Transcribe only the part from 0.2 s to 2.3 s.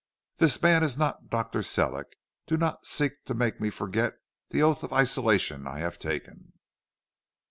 This man is not Dr. Sellick;